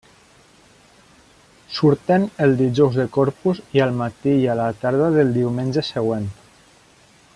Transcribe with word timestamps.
Surten 1.79 2.25
el 2.45 2.57
dijous 2.61 2.97
de 3.01 3.05
Corpus 3.17 3.61
i 3.77 3.83
al 3.85 3.93
matí 4.01 4.33
i 4.47 4.49
a 4.55 4.57
la 4.61 4.67
tarda 4.87 5.11
del 5.19 5.31
diumenge 5.37 5.85
següent. 5.93 6.27